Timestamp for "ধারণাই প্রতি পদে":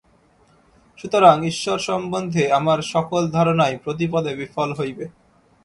3.31-4.31